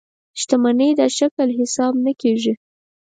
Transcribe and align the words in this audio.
شتمنۍ 0.39 0.91
دا 0.99 1.07
شکل 1.17 1.47
حساب 1.59 1.93
نه 2.05 2.11
کېږي. 2.21 2.53